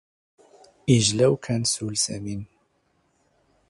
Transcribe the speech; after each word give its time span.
ⵉⵊⵍⴰ 0.95 1.25
ⵓⴽⴰⵏ 1.33 1.61
ⵙⵓⵍ 1.73 1.91
ⵙⴰⵎⵉⵏ. 2.03 2.41